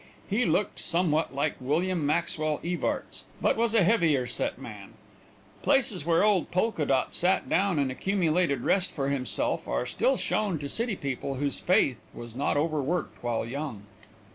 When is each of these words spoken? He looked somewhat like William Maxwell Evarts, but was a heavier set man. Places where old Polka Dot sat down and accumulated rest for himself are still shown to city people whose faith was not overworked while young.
He 0.27 0.47
looked 0.47 0.79
somewhat 0.79 1.35
like 1.35 1.53
William 1.59 2.03
Maxwell 2.03 2.59
Evarts, 2.63 3.23
but 3.39 3.55
was 3.55 3.75
a 3.75 3.83
heavier 3.83 4.25
set 4.25 4.57
man. 4.57 4.95
Places 5.61 6.07
where 6.07 6.23
old 6.23 6.49
Polka 6.49 6.85
Dot 6.85 7.13
sat 7.13 7.47
down 7.47 7.77
and 7.77 7.91
accumulated 7.91 8.61
rest 8.61 8.89
for 8.91 9.09
himself 9.09 9.67
are 9.67 9.85
still 9.85 10.17
shown 10.17 10.57
to 10.57 10.67
city 10.69 10.95
people 10.95 11.35
whose 11.35 11.59
faith 11.59 11.99
was 12.15 12.33
not 12.35 12.57
overworked 12.57 13.23
while 13.23 13.45
young. 13.45 13.83